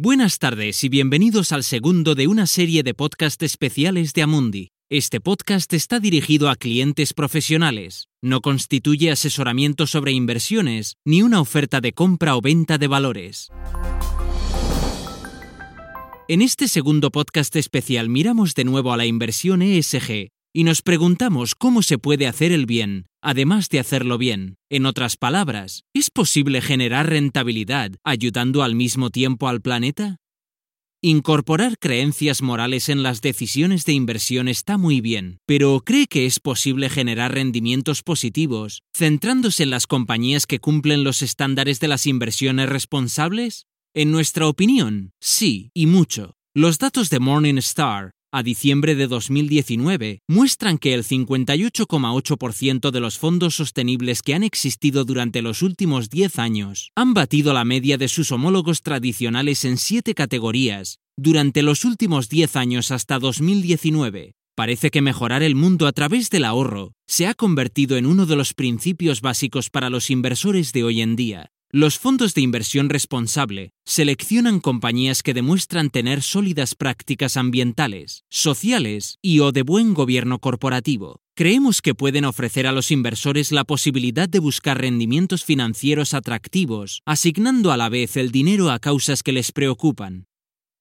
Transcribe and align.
Buenas 0.00 0.38
tardes 0.38 0.84
y 0.84 0.88
bienvenidos 0.88 1.50
al 1.50 1.64
segundo 1.64 2.14
de 2.14 2.28
una 2.28 2.46
serie 2.46 2.84
de 2.84 2.94
podcast 2.94 3.42
especiales 3.42 4.12
de 4.12 4.22
Amundi. 4.22 4.70
Este 4.88 5.20
podcast 5.20 5.72
está 5.72 5.98
dirigido 5.98 6.50
a 6.50 6.54
clientes 6.54 7.12
profesionales. 7.12 8.06
No 8.22 8.40
constituye 8.40 9.10
asesoramiento 9.10 9.88
sobre 9.88 10.12
inversiones 10.12 10.98
ni 11.04 11.22
una 11.22 11.40
oferta 11.40 11.80
de 11.80 11.94
compra 11.94 12.36
o 12.36 12.40
venta 12.40 12.78
de 12.78 12.86
valores. 12.86 13.48
En 16.28 16.42
este 16.42 16.68
segundo 16.68 17.10
podcast 17.10 17.56
especial 17.56 18.08
miramos 18.08 18.54
de 18.54 18.62
nuevo 18.62 18.92
a 18.92 18.96
la 18.96 19.04
inversión 19.04 19.62
ESG 19.62 20.28
y 20.52 20.64
nos 20.64 20.82
preguntamos 20.82 21.54
cómo 21.54 21.82
se 21.82 21.98
puede 21.98 22.26
hacer 22.26 22.52
el 22.52 22.66
bien, 22.66 23.06
además 23.22 23.68
de 23.68 23.80
hacerlo 23.80 24.18
bien. 24.18 24.56
En 24.70 24.86
otras 24.86 25.16
palabras, 25.16 25.84
¿es 25.94 26.10
posible 26.10 26.60
generar 26.60 27.08
rentabilidad 27.08 27.92
ayudando 28.04 28.62
al 28.62 28.74
mismo 28.74 29.10
tiempo 29.10 29.48
al 29.48 29.60
planeta? 29.60 30.16
Incorporar 31.00 31.78
creencias 31.78 32.42
morales 32.42 32.88
en 32.88 33.04
las 33.04 33.20
decisiones 33.20 33.84
de 33.84 33.92
inversión 33.92 34.48
está 34.48 34.78
muy 34.78 35.00
bien, 35.00 35.38
pero 35.46 35.80
¿cree 35.84 36.08
que 36.08 36.26
es 36.26 36.40
posible 36.40 36.88
generar 36.88 37.34
rendimientos 37.34 38.02
positivos 38.02 38.82
centrándose 38.92 39.62
en 39.62 39.70
las 39.70 39.86
compañías 39.86 40.46
que 40.46 40.58
cumplen 40.58 41.04
los 41.04 41.22
estándares 41.22 41.78
de 41.78 41.86
las 41.86 42.06
inversiones 42.06 42.68
responsables? 42.68 43.66
En 43.94 44.10
nuestra 44.10 44.48
opinión, 44.48 45.12
sí, 45.20 45.70
y 45.72 45.86
mucho. 45.86 46.34
Los 46.52 46.78
datos 46.78 47.10
de 47.10 47.20
Morningstar 47.20 48.10
a 48.30 48.42
diciembre 48.42 48.94
de 48.94 49.06
2019 49.06 50.20
muestran 50.28 50.76
que 50.78 50.92
el 50.92 51.04
58,8% 51.04 52.90
de 52.90 53.00
los 53.00 53.18
fondos 53.18 53.54
sostenibles 53.54 54.22
que 54.22 54.34
han 54.34 54.42
existido 54.42 55.04
durante 55.04 55.40
los 55.40 55.62
últimos 55.62 56.10
10 56.10 56.38
años 56.38 56.90
han 56.94 57.14
batido 57.14 57.54
la 57.54 57.64
media 57.64 57.96
de 57.96 58.08
sus 58.08 58.30
homólogos 58.30 58.82
tradicionales 58.82 59.64
en 59.64 59.78
siete 59.78 60.14
categorías 60.14 60.98
durante 61.16 61.62
los 61.62 61.84
últimos 61.84 62.28
10 62.28 62.56
años 62.56 62.90
hasta 62.90 63.18
2019. 63.18 64.34
Parece 64.54 64.90
que 64.90 65.02
mejorar 65.02 65.42
el 65.42 65.54
mundo 65.54 65.86
a 65.86 65.92
través 65.92 66.30
del 66.30 66.44
ahorro 66.44 66.92
se 67.06 67.26
ha 67.26 67.34
convertido 67.34 67.96
en 67.96 68.06
uno 68.06 68.26
de 68.26 68.36
los 68.36 68.54
principios 68.54 69.20
básicos 69.20 69.70
para 69.70 69.88
los 69.88 70.10
inversores 70.10 70.72
de 70.72 70.84
hoy 70.84 71.00
en 71.00 71.16
día, 71.16 71.50
los 71.70 71.98
fondos 71.98 72.32
de 72.32 72.40
inversión 72.40 72.88
responsable 72.88 73.74
seleccionan 73.84 74.58
compañías 74.58 75.22
que 75.22 75.34
demuestran 75.34 75.90
tener 75.90 76.22
sólidas 76.22 76.74
prácticas 76.74 77.36
ambientales, 77.36 78.24
sociales 78.30 79.18
y 79.20 79.40
o 79.40 79.52
de 79.52 79.62
buen 79.62 79.92
gobierno 79.92 80.38
corporativo. 80.38 81.20
Creemos 81.34 81.82
que 81.82 81.94
pueden 81.94 82.24
ofrecer 82.24 82.66
a 82.66 82.72
los 82.72 82.90
inversores 82.90 83.52
la 83.52 83.64
posibilidad 83.64 84.30
de 84.30 84.38
buscar 84.38 84.80
rendimientos 84.80 85.44
financieros 85.44 86.14
atractivos, 86.14 87.02
asignando 87.04 87.70
a 87.70 87.76
la 87.76 87.90
vez 87.90 88.16
el 88.16 88.32
dinero 88.32 88.70
a 88.70 88.78
causas 88.78 89.22
que 89.22 89.32
les 89.32 89.52
preocupan. 89.52 90.26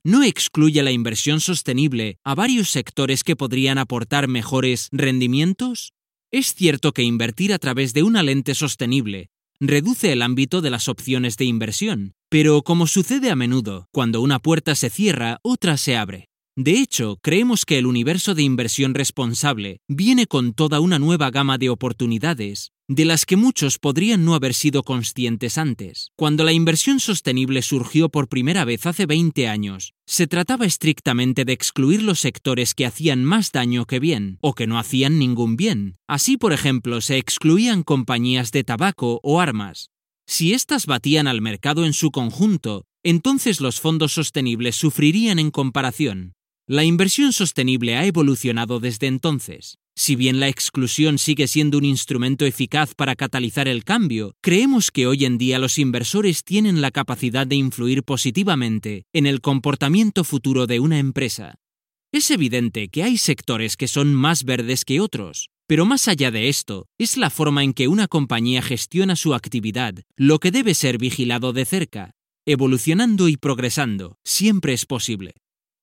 ¿No 0.05 0.23
excluye 0.23 0.81
la 0.83 0.91
inversión 0.91 1.41
sostenible 1.41 2.17
a 2.23 2.33
varios 2.33 2.69
sectores 2.69 3.25
que 3.25 3.35
podrían 3.35 3.77
aportar 3.77 4.29
mejores 4.29 4.87
rendimientos? 4.93 5.91
Es 6.31 6.53
cierto 6.53 6.93
que 6.93 7.03
invertir 7.03 7.51
a 7.51 7.59
través 7.59 7.93
de 7.93 8.03
una 8.03 8.23
lente 8.23 8.55
sostenible 8.55 9.31
reduce 9.59 10.11
el 10.11 10.21
ámbito 10.21 10.61
de 10.61 10.69
las 10.69 10.87
opciones 10.87 11.37
de 11.37 11.45
inversión, 11.45 12.13
pero 12.29 12.61
como 12.61 12.87
sucede 12.87 13.31
a 13.31 13.35
menudo, 13.35 13.87
cuando 13.91 14.21
una 14.21 14.39
puerta 14.39 14.75
se 14.75 14.89
cierra, 14.89 15.39
otra 15.41 15.77
se 15.77 15.97
abre. 15.97 16.27
De 16.55 16.79
hecho, 16.79 17.17
creemos 17.21 17.65
que 17.65 17.77
el 17.77 17.85
universo 17.85 18.33
de 18.33 18.43
inversión 18.43 18.93
responsable 18.95 19.79
viene 19.87 20.25
con 20.25 20.53
toda 20.53 20.79
una 20.79 20.97
nueva 20.97 21.29
gama 21.29 21.57
de 21.57 21.69
oportunidades, 21.69 22.71
de 22.89 23.03
las 23.03 23.25
que 23.25 23.35
muchos 23.35 23.79
podrían 23.79 24.23
no 24.23 24.33
haber 24.33 24.53
sido 24.53 24.83
conscientes 24.83 25.57
antes. 25.57 26.11
Cuando 26.15 26.45
la 26.45 26.53
inversión 26.53 27.01
sostenible 27.01 27.61
surgió 27.61 28.07
por 28.09 28.29
primera 28.29 28.63
vez 28.63 28.85
hace 28.85 29.05
20 29.05 29.47
años, 29.47 29.93
se 30.05 30.25
trataba 30.25 30.65
estrictamente 30.65 31.43
de 31.43 31.51
excluir 31.51 32.01
los 32.01 32.19
sectores 32.19 32.73
que 32.73 32.85
hacían 32.85 33.25
más 33.25 33.51
daño 33.51 33.85
que 33.85 33.99
bien, 33.99 34.37
o 34.41 34.53
que 34.53 34.67
no 34.67 34.79
hacían 34.79 35.19
ningún 35.19 35.57
bien. 35.57 35.97
Así, 36.07 36.37
por 36.37 36.53
ejemplo, 36.53 37.01
se 37.01 37.17
excluían 37.17 37.83
compañías 37.83 38.51
de 38.51 38.63
tabaco 38.63 39.19
o 39.21 39.41
armas. 39.41 39.89
Si 40.25 40.53
éstas 40.53 40.85
batían 40.85 41.27
al 41.27 41.41
mercado 41.41 41.85
en 41.85 41.93
su 41.93 42.11
conjunto, 42.11 42.85
entonces 43.03 43.59
los 43.59 43.81
fondos 43.81 44.13
sostenibles 44.13 44.75
sufrirían 44.75 45.39
en 45.39 45.51
comparación. 45.51 46.33
La 46.67 46.83
inversión 46.83 47.31
sostenible 47.31 47.95
ha 47.95 48.05
evolucionado 48.05 48.79
desde 48.79 49.07
entonces. 49.07 49.77
Si 49.99 50.15
bien 50.15 50.39
la 50.39 50.47
exclusión 50.47 51.17
sigue 51.17 51.47
siendo 51.47 51.79
un 51.79 51.83
instrumento 51.83 52.45
eficaz 52.45 52.93
para 52.93 53.15
catalizar 53.15 53.67
el 53.67 53.83
cambio, 53.83 54.35
creemos 54.43 54.91
que 54.91 55.07
hoy 55.07 55.25
en 55.25 55.39
día 55.39 55.57
los 55.57 55.79
inversores 55.79 56.43
tienen 56.43 56.81
la 56.81 56.91
capacidad 56.91 57.47
de 57.47 57.55
influir 57.55 58.03
positivamente 58.03 59.05
en 59.11 59.25
el 59.25 59.41
comportamiento 59.41 60.23
futuro 60.23 60.67
de 60.67 60.79
una 60.79 60.99
empresa. 60.99 61.55
Es 62.11 62.29
evidente 62.29 62.89
que 62.89 63.01
hay 63.01 63.17
sectores 63.17 63.75
que 63.75 63.87
son 63.87 64.13
más 64.13 64.43
verdes 64.43 64.85
que 64.85 64.99
otros, 64.99 65.49
pero 65.65 65.83
más 65.83 66.07
allá 66.07 66.29
de 66.29 66.47
esto, 66.47 66.85
es 66.99 67.17
la 67.17 67.31
forma 67.31 67.63
en 67.63 67.73
que 67.73 67.87
una 67.87 68.07
compañía 68.07 68.61
gestiona 68.61 69.15
su 69.15 69.33
actividad 69.33 69.95
lo 70.15 70.37
que 70.37 70.51
debe 70.51 70.75
ser 70.75 70.99
vigilado 70.99 71.53
de 71.53 71.65
cerca. 71.65 72.11
Evolucionando 72.45 73.27
y 73.29 73.35
progresando, 73.35 74.19
siempre 74.23 74.73
es 74.73 74.85
posible. 74.85 75.33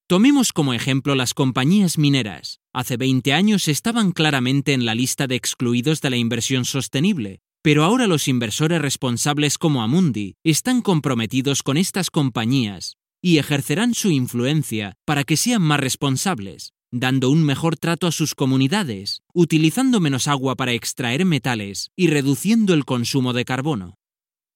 Tomemos 0.07 0.53
como 0.53 0.75
ejemplo 0.75 1.15
las 1.15 1.33
compañías 1.33 1.97
mineras. 1.97 2.61
Hace 2.75 2.99
20 2.99 3.33
años 3.33 3.69
estaban 3.69 4.13
claramente 4.13 4.75
en 4.75 4.85
la 4.85 4.95
lista 4.95 5.27
de 5.27 5.35
excluidos 5.35 6.03
de 6.03 6.11
la 6.11 6.19
inversión 6.19 6.67
sostenible, 6.67 7.41
pero 7.63 7.85
ahora 7.85 8.07
los 8.07 8.29
inversores 8.29 8.83
responsables 8.83 9.57
como 9.57 9.83
Amundi 9.83 10.35
están 10.45 10.83
comprometidos 10.83 11.63
con 11.63 11.79
estas 11.79 12.11
compañías 12.11 12.99
y 13.23 13.39
ejercerán 13.39 13.95
su 13.95 14.11
influencia 14.11 14.93
para 15.07 15.25
que 15.25 15.39
sean 15.39 15.63
más 15.63 15.81
responsables, 15.81 16.75
dando 16.93 17.31
un 17.31 17.43
mejor 17.43 17.79
trato 17.79 18.07
a 18.07 18.13
sus 18.13 18.35
comunidades, 18.35 19.23
utilizando 19.33 20.01
menos 20.01 20.29
agua 20.29 20.55
para 20.55 20.73
extraer 20.73 21.25
metales 21.25 21.93
y 21.97 22.09
reduciendo 22.09 22.75
el 22.75 22.85
consumo 22.85 23.33
de 23.33 23.47
carbono. 23.47 23.95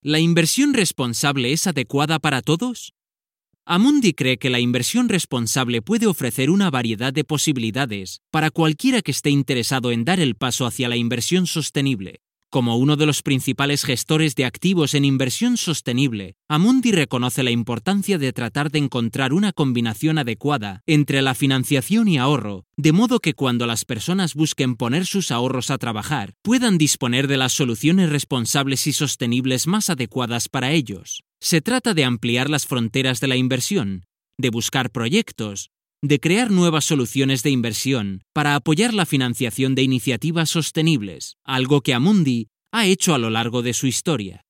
¿La 0.02 0.18
inversión 0.18 0.74
responsable 0.74 1.54
es 1.54 1.66
adecuada 1.66 2.18
para 2.18 2.42
todos? 2.42 2.92
Amundi 3.70 4.14
cree 4.14 4.38
que 4.38 4.48
la 4.48 4.60
inversión 4.60 5.10
responsable 5.10 5.82
puede 5.82 6.06
ofrecer 6.06 6.48
una 6.48 6.70
variedad 6.70 7.12
de 7.12 7.22
posibilidades 7.22 8.22
para 8.30 8.50
cualquiera 8.50 9.02
que 9.02 9.10
esté 9.10 9.28
interesado 9.28 9.92
en 9.92 10.06
dar 10.06 10.20
el 10.20 10.36
paso 10.36 10.64
hacia 10.64 10.88
la 10.88 10.96
inversión 10.96 11.46
sostenible. 11.46 12.22
Como 12.50 12.78
uno 12.78 12.96
de 12.96 13.04
los 13.04 13.20
principales 13.20 13.84
gestores 13.84 14.34
de 14.36 14.46
activos 14.46 14.94
en 14.94 15.04
inversión 15.04 15.58
sostenible, 15.58 16.36
Amundi 16.48 16.92
reconoce 16.92 17.42
la 17.42 17.50
importancia 17.50 18.16
de 18.16 18.32
tratar 18.32 18.70
de 18.70 18.78
encontrar 18.78 19.34
una 19.34 19.52
combinación 19.52 20.16
adecuada 20.16 20.80
entre 20.86 21.20
la 21.20 21.34
financiación 21.34 22.08
y 22.08 22.16
ahorro, 22.16 22.64
de 22.78 22.92
modo 22.92 23.20
que 23.20 23.34
cuando 23.34 23.66
las 23.66 23.84
personas 23.84 24.34
busquen 24.34 24.76
poner 24.76 25.04
sus 25.04 25.30
ahorros 25.30 25.68
a 25.68 25.76
trabajar, 25.76 26.32
puedan 26.40 26.78
disponer 26.78 27.28
de 27.28 27.36
las 27.36 27.52
soluciones 27.52 28.08
responsables 28.08 28.86
y 28.86 28.94
sostenibles 28.94 29.66
más 29.66 29.90
adecuadas 29.90 30.48
para 30.48 30.72
ellos. 30.72 31.27
Se 31.40 31.60
trata 31.60 31.94
de 31.94 32.04
ampliar 32.04 32.50
las 32.50 32.66
fronteras 32.66 33.20
de 33.20 33.28
la 33.28 33.36
inversión, 33.36 34.04
de 34.38 34.50
buscar 34.50 34.90
proyectos, 34.90 35.70
de 36.02 36.20
crear 36.20 36.50
nuevas 36.50 36.84
soluciones 36.84 37.42
de 37.42 37.50
inversión 37.50 38.22
para 38.32 38.54
apoyar 38.54 38.92
la 38.92 39.06
financiación 39.06 39.74
de 39.74 39.82
iniciativas 39.82 40.50
sostenibles, 40.50 41.36
algo 41.44 41.80
que 41.80 41.94
Amundi 41.94 42.48
ha 42.72 42.86
hecho 42.86 43.14
a 43.14 43.18
lo 43.18 43.30
largo 43.30 43.62
de 43.62 43.72
su 43.72 43.86
historia. 43.86 44.44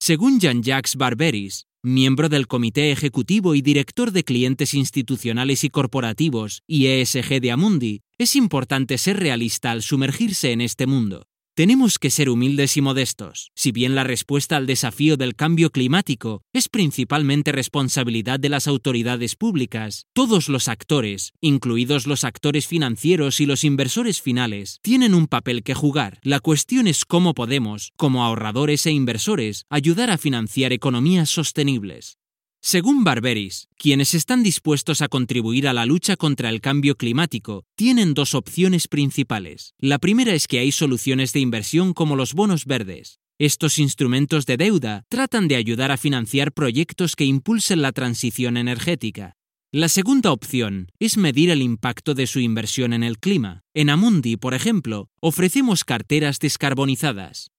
Según 0.00 0.40
Jean-Jacques 0.40 0.96
Barberis, 0.96 1.66
miembro 1.82 2.28
del 2.28 2.46
Comité 2.46 2.90
Ejecutivo 2.90 3.54
y 3.54 3.62
director 3.62 4.10
de 4.10 4.24
clientes 4.24 4.74
institucionales 4.74 5.64
y 5.64 5.70
corporativos 5.70 6.62
y 6.66 6.86
ESG 6.86 7.40
de 7.40 7.52
Amundi, 7.52 8.02
es 8.18 8.36
importante 8.36 8.98
ser 8.98 9.18
realista 9.18 9.70
al 9.70 9.82
sumergirse 9.82 10.52
en 10.52 10.60
este 10.60 10.86
mundo. 10.86 11.26
Tenemos 11.56 11.98
que 11.98 12.10
ser 12.10 12.28
humildes 12.28 12.76
y 12.76 12.82
modestos. 12.82 13.50
Si 13.54 13.72
bien 13.72 13.94
la 13.94 14.04
respuesta 14.04 14.58
al 14.58 14.66
desafío 14.66 15.16
del 15.16 15.34
cambio 15.34 15.70
climático 15.70 16.42
es 16.52 16.68
principalmente 16.68 17.50
responsabilidad 17.50 18.38
de 18.38 18.50
las 18.50 18.68
autoridades 18.68 19.36
públicas, 19.36 20.04
todos 20.12 20.50
los 20.50 20.68
actores, 20.68 21.32
incluidos 21.40 22.06
los 22.06 22.24
actores 22.24 22.66
financieros 22.66 23.40
y 23.40 23.46
los 23.46 23.64
inversores 23.64 24.20
finales, 24.20 24.80
tienen 24.82 25.14
un 25.14 25.28
papel 25.28 25.62
que 25.62 25.72
jugar. 25.72 26.18
La 26.20 26.40
cuestión 26.40 26.88
es 26.88 27.06
cómo 27.06 27.32
podemos, 27.32 27.94
como 27.96 28.22
ahorradores 28.22 28.84
e 28.84 28.90
inversores, 28.90 29.64
ayudar 29.70 30.10
a 30.10 30.18
financiar 30.18 30.74
economías 30.74 31.30
sostenibles. 31.30 32.18
Según 32.68 33.04
Barberis, 33.04 33.68
quienes 33.78 34.12
están 34.12 34.42
dispuestos 34.42 35.00
a 35.00 35.06
contribuir 35.06 35.68
a 35.68 35.72
la 35.72 35.86
lucha 35.86 36.16
contra 36.16 36.48
el 36.48 36.60
cambio 36.60 36.96
climático 36.96 37.64
tienen 37.76 38.12
dos 38.12 38.34
opciones 38.34 38.88
principales. 38.88 39.74
La 39.78 40.00
primera 40.00 40.34
es 40.34 40.48
que 40.48 40.58
hay 40.58 40.72
soluciones 40.72 41.32
de 41.32 41.38
inversión 41.38 41.94
como 41.94 42.16
los 42.16 42.34
bonos 42.34 42.64
verdes. 42.64 43.20
Estos 43.38 43.78
instrumentos 43.78 44.46
de 44.46 44.56
deuda 44.56 45.04
tratan 45.08 45.46
de 45.46 45.54
ayudar 45.54 45.92
a 45.92 45.96
financiar 45.96 46.50
proyectos 46.50 47.14
que 47.14 47.24
impulsen 47.24 47.82
la 47.82 47.92
transición 47.92 48.56
energética. 48.56 49.36
La 49.70 49.88
segunda 49.88 50.32
opción 50.32 50.90
es 50.98 51.16
medir 51.16 51.50
el 51.50 51.62
impacto 51.62 52.14
de 52.14 52.26
su 52.26 52.40
inversión 52.40 52.92
en 52.92 53.04
el 53.04 53.20
clima. 53.20 53.62
En 53.74 53.90
Amundi, 53.90 54.36
por 54.36 54.54
ejemplo, 54.54 55.08
ofrecemos 55.20 55.84
carteras 55.84 56.40
descarbonizadas. 56.40 57.52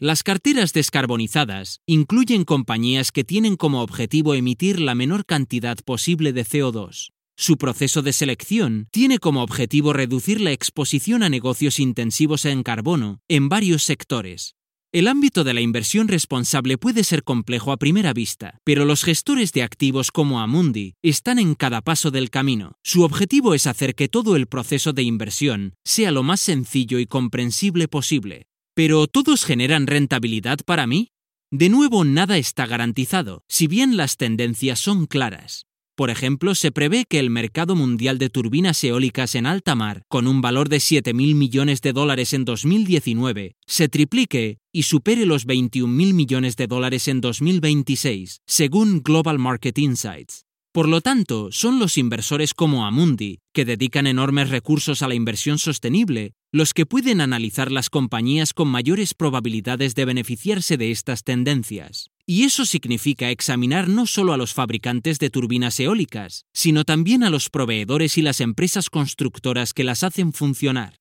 Las 0.00 0.22
carteras 0.22 0.72
descarbonizadas 0.72 1.80
incluyen 1.84 2.44
compañías 2.44 3.10
que 3.10 3.24
tienen 3.24 3.56
como 3.56 3.82
objetivo 3.82 4.34
emitir 4.34 4.78
la 4.78 4.94
menor 4.94 5.26
cantidad 5.26 5.76
posible 5.84 6.32
de 6.32 6.44
CO2. 6.44 7.10
Su 7.36 7.58
proceso 7.58 8.00
de 8.02 8.12
selección 8.12 8.86
tiene 8.92 9.18
como 9.18 9.42
objetivo 9.42 9.92
reducir 9.92 10.40
la 10.40 10.52
exposición 10.52 11.24
a 11.24 11.28
negocios 11.28 11.80
intensivos 11.80 12.44
en 12.44 12.62
carbono 12.62 13.22
en 13.26 13.48
varios 13.48 13.82
sectores. 13.82 14.54
El 14.92 15.08
ámbito 15.08 15.42
de 15.42 15.52
la 15.52 15.62
inversión 15.62 16.06
responsable 16.06 16.78
puede 16.78 17.02
ser 17.02 17.24
complejo 17.24 17.72
a 17.72 17.76
primera 17.76 18.12
vista, 18.12 18.60
pero 18.62 18.84
los 18.84 19.02
gestores 19.02 19.52
de 19.52 19.64
activos 19.64 20.12
como 20.12 20.40
Amundi 20.40 20.94
están 21.02 21.40
en 21.40 21.56
cada 21.56 21.82
paso 21.82 22.12
del 22.12 22.30
camino. 22.30 22.76
Su 22.84 23.02
objetivo 23.02 23.52
es 23.52 23.66
hacer 23.66 23.96
que 23.96 24.08
todo 24.08 24.36
el 24.36 24.46
proceso 24.46 24.92
de 24.92 25.02
inversión 25.02 25.74
sea 25.84 26.12
lo 26.12 26.22
más 26.22 26.40
sencillo 26.40 27.00
y 27.00 27.06
comprensible 27.06 27.88
posible. 27.88 28.47
¿Pero 28.78 29.08
todos 29.08 29.44
generan 29.44 29.88
rentabilidad 29.88 30.60
para 30.64 30.86
mí? 30.86 31.08
De 31.50 31.68
nuevo, 31.68 32.04
nada 32.04 32.38
está 32.38 32.64
garantizado, 32.64 33.42
si 33.48 33.66
bien 33.66 33.96
las 33.96 34.16
tendencias 34.16 34.78
son 34.78 35.06
claras. 35.06 35.66
Por 35.96 36.10
ejemplo, 36.10 36.54
se 36.54 36.70
prevé 36.70 37.04
que 37.08 37.18
el 37.18 37.28
mercado 37.28 37.74
mundial 37.74 38.18
de 38.18 38.30
turbinas 38.30 38.84
eólicas 38.84 39.34
en 39.34 39.46
alta 39.46 39.74
mar, 39.74 40.04
con 40.06 40.28
un 40.28 40.40
valor 40.42 40.68
de 40.68 40.76
7.000 40.76 41.34
millones 41.34 41.80
de 41.80 41.92
dólares 41.92 42.32
en 42.32 42.44
2019, 42.44 43.56
se 43.66 43.88
triplique 43.88 44.58
y 44.72 44.84
supere 44.84 45.26
los 45.26 45.44
21.000 45.48 46.14
millones 46.14 46.54
de 46.54 46.68
dólares 46.68 47.08
en 47.08 47.20
2026, 47.20 48.42
según 48.46 49.02
Global 49.02 49.40
Market 49.40 49.76
Insights. 49.76 50.44
Por 50.78 50.88
lo 50.88 51.00
tanto, 51.00 51.48
son 51.50 51.80
los 51.80 51.98
inversores 51.98 52.54
como 52.54 52.86
Amundi, 52.86 53.40
que 53.52 53.64
dedican 53.64 54.06
enormes 54.06 54.48
recursos 54.48 55.02
a 55.02 55.08
la 55.08 55.16
inversión 55.16 55.58
sostenible, 55.58 56.34
los 56.52 56.72
que 56.72 56.86
pueden 56.86 57.20
analizar 57.20 57.72
las 57.72 57.90
compañías 57.90 58.54
con 58.54 58.68
mayores 58.68 59.12
probabilidades 59.12 59.96
de 59.96 60.04
beneficiarse 60.04 60.76
de 60.76 60.92
estas 60.92 61.24
tendencias. 61.24 62.10
Y 62.26 62.44
eso 62.44 62.64
significa 62.64 63.32
examinar 63.32 63.88
no 63.88 64.06
solo 64.06 64.32
a 64.32 64.36
los 64.36 64.54
fabricantes 64.54 65.18
de 65.18 65.30
turbinas 65.30 65.80
eólicas, 65.80 66.44
sino 66.52 66.84
también 66.84 67.24
a 67.24 67.30
los 67.30 67.50
proveedores 67.50 68.16
y 68.16 68.22
las 68.22 68.40
empresas 68.40 68.88
constructoras 68.88 69.74
que 69.74 69.82
las 69.82 70.04
hacen 70.04 70.32
funcionar. 70.32 70.97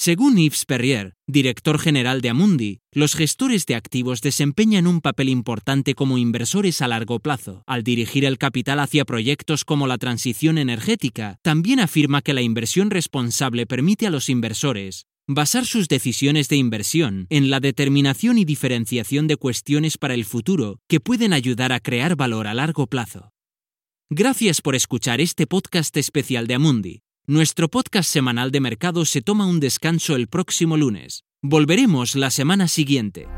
Según 0.00 0.36
Yves 0.36 0.64
Perrier, 0.64 1.16
director 1.26 1.76
general 1.76 2.20
de 2.20 2.28
Amundi, 2.28 2.78
los 2.92 3.16
gestores 3.16 3.66
de 3.66 3.74
activos 3.74 4.20
desempeñan 4.20 4.86
un 4.86 5.00
papel 5.00 5.28
importante 5.28 5.96
como 5.96 6.18
inversores 6.18 6.80
a 6.82 6.86
largo 6.86 7.18
plazo. 7.18 7.64
Al 7.66 7.82
dirigir 7.82 8.24
el 8.24 8.38
capital 8.38 8.78
hacia 8.78 9.04
proyectos 9.04 9.64
como 9.64 9.88
la 9.88 9.98
transición 9.98 10.56
energética, 10.56 11.40
también 11.42 11.80
afirma 11.80 12.22
que 12.22 12.32
la 12.32 12.42
inversión 12.42 12.90
responsable 12.90 13.66
permite 13.66 14.06
a 14.06 14.10
los 14.10 14.28
inversores 14.28 15.06
basar 15.26 15.66
sus 15.66 15.88
decisiones 15.88 16.48
de 16.48 16.56
inversión 16.56 17.26
en 17.28 17.50
la 17.50 17.58
determinación 17.58 18.38
y 18.38 18.44
diferenciación 18.44 19.26
de 19.26 19.36
cuestiones 19.36 19.98
para 19.98 20.14
el 20.14 20.24
futuro 20.24 20.78
que 20.86 21.00
pueden 21.00 21.32
ayudar 21.32 21.72
a 21.72 21.80
crear 21.80 22.14
valor 22.14 22.46
a 22.46 22.54
largo 22.54 22.86
plazo. 22.86 23.32
Gracias 24.10 24.62
por 24.62 24.76
escuchar 24.76 25.20
este 25.20 25.48
podcast 25.48 25.96
especial 25.96 26.46
de 26.46 26.54
Amundi. 26.54 27.02
Nuestro 27.30 27.68
podcast 27.68 28.10
semanal 28.10 28.50
de 28.50 28.60
mercado 28.60 29.04
se 29.04 29.20
toma 29.20 29.44
un 29.44 29.60
descanso 29.60 30.16
el 30.16 30.28
próximo 30.28 30.78
lunes. 30.78 31.24
Volveremos 31.42 32.14
la 32.16 32.30
semana 32.30 32.68
siguiente. 32.68 33.28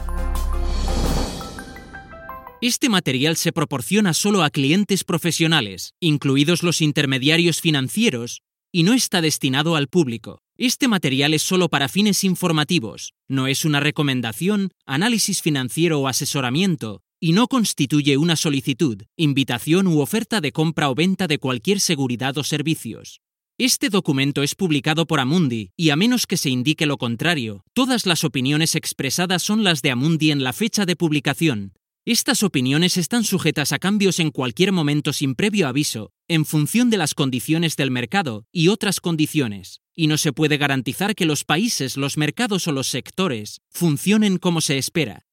Este 2.60 2.88
material 2.88 3.34
se 3.34 3.50
proporciona 3.50 4.14
solo 4.14 4.44
a 4.44 4.50
clientes 4.50 5.02
profesionales, 5.02 5.94
incluidos 5.98 6.62
los 6.62 6.82
intermediarios 6.82 7.60
financieros, 7.60 8.42
y 8.70 8.84
no 8.84 8.92
está 8.92 9.20
destinado 9.20 9.74
al 9.74 9.88
público. 9.88 10.40
Este 10.56 10.86
material 10.86 11.34
es 11.34 11.42
solo 11.42 11.68
para 11.68 11.88
fines 11.88 12.22
informativos, 12.22 13.14
no 13.26 13.48
es 13.48 13.64
una 13.64 13.80
recomendación, 13.80 14.70
análisis 14.86 15.42
financiero 15.42 15.98
o 15.98 16.06
asesoramiento, 16.06 17.02
y 17.18 17.32
no 17.32 17.48
constituye 17.48 18.18
una 18.18 18.36
solicitud, 18.36 19.02
invitación 19.16 19.88
u 19.88 19.98
oferta 19.98 20.40
de 20.40 20.52
compra 20.52 20.90
o 20.90 20.94
venta 20.94 21.26
de 21.26 21.38
cualquier 21.38 21.80
seguridad 21.80 22.38
o 22.38 22.44
servicios. 22.44 23.20
Este 23.62 23.90
documento 23.90 24.42
es 24.42 24.54
publicado 24.54 25.06
por 25.06 25.20
Amundi 25.20 25.72
y 25.76 25.90
a 25.90 25.96
menos 25.96 26.26
que 26.26 26.38
se 26.38 26.48
indique 26.48 26.86
lo 26.86 26.96
contrario, 26.96 27.62
todas 27.74 28.06
las 28.06 28.24
opiniones 28.24 28.74
expresadas 28.74 29.42
son 29.42 29.64
las 29.64 29.82
de 29.82 29.90
Amundi 29.90 30.30
en 30.30 30.42
la 30.42 30.54
fecha 30.54 30.86
de 30.86 30.96
publicación. 30.96 31.74
Estas 32.06 32.42
opiniones 32.42 32.96
están 32.96 33.22
sujetas 33.22 33.72
a 33.72 33.78
cambios 33.78 34.18
en 34.18 34.30
cualquier 34.30 34.72
momento 34.72 35.12
sin 35.12 35.34
previo 35.34 35.68
aviso, 35.68 36.10
en 36.26 36.46
función 36.46 36.88
de 36.88 36.96
las 36.96 37.12
condiciones 37.12 37.76
del 37.76 37.90
mercado 37.90 38.46
y 38.50 38.68
otras 38.68 38.98
condiciones, 38.98 39.82
y 39.94 40.06
no 40.06 40.16
se 40.16 40.32
puede 40.32 40.56
garantizar 40.56 41.14
que 41.14 41.26
los 41.26 41.44
países, 41.44 41.98
los 41.98 42.16
mercados 42.16 42.66
o 42.66 42.72
los 42.72 42.88
sectores 42.88 43.60
funcionen 43.68 44.38
como 44.38 44.62
se 44.62 44.78
espera. 44.78 45.26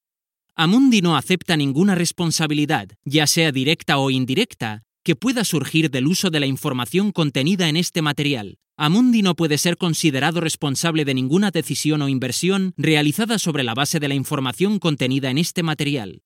Amundi 0.53 1.01
no 1.01 1.15
acepta 1.15 1.55
ninguna 1.55 1.95
responsabilidad, 1.95 2.89
ya 3.05 3.25
sea 3.25 3.53
directa 3.53 3.99
o 3.99 4.09
indirecta, 4.09 4.83
que 5.07 5.15
pueda 5.15 5.45
surgir 5.45 5.89
del 5.89 6.05
uso 6.05 6.29
de 6.31 6.41
la 6.41 6.47
información 6.47 7.13
contenida 7.13 7.69
en 7.69 7.77
este 7.77 8.01
material. 8.01 8.57
Amundi 8.75 9.21
no 9.21 9.37
puede 9.37 9.57
ser 9.57 9.77
considerado 9.77 10.41
responsable 10.41 11.05
de 11.05 11.13
ninguna 11.13 11.49
decisión 11.49 12.01
o 12.01 12.09
inversión 12.09 12.73
realizada 12.75 13.39
sobre 13.39 13.63
la 13.63 13.73
base 13.73 14.01
de 14.01 14.09
la 14.09 14.15
información 14.15 14.79
contenida 14.79 15.29
en 15.29 15.37
este 15.37 15.63
material. 15.63 16.23